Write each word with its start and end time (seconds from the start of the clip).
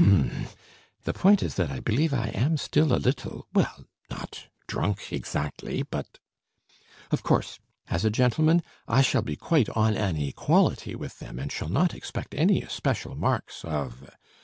H'm... 0.00 0.46
the 1.02 1.12
point 1.12 1.42
is 1.42 1.56
that 1.56 1.72
I 1.72 1.80
believe 1.80 2.14
I 2.14 2.28
am 2.28 2.56
still 2.56 2.92
a 2.94 3.02
little, 3.02 3.48
well, 3.52 3.84
not 4.08 4.46
drunk 4.68 5.12
exactly, 5.12 5.82
but... 5.82 6.20
"Of 7.10 7.24
course, 7.24 7.58
as 7.88 8.04
a 8.04 8.08
gentleman 8.08 8.62
I 8.86 9.02
shall 9.02 9.22
be 9.22 9.34
quite 9.34 9.68
on 9.70 9.96
an 9.96 10.16
equality 10.16 10.94
with 10.94 11.18
them, 11.18 11.40
and 11.40 11.50
shall 11.50 11.68
not 11.68 11.94
expect 11.94 12.36
any 12.36 12.62
especial 12.62 13.16
marks 13.16 13.64
of.... 13.64 14.08